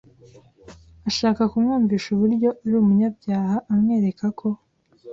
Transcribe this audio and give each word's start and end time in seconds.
ashaka 1.09 1.41
kumwumvisha 1.51 2.07
uburyo 2.11 2.49
ari 2.65 2.75
umunyabyaha 2.81 3.57
amwereka 3.73 4.25
ko 4.39 4.47